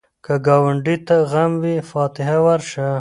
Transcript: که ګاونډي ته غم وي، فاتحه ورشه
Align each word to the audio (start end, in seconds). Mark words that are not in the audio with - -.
که 0.25 0.33
ګاونډي 0.45 0.95
ته 1.07 1.15
غم 1.31 1.51
وي، 1.61 1.75
فاتحه 1.91 2.37
ورشه 2.45 2.89